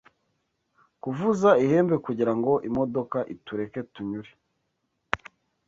Kuvuza 1.03 1.49
ihembe 1.63 1.95
kugirango 2.05 2.51
imodoka 2.69 3.17
itureke 3.33 3.79
tunyure. 3.93 4.31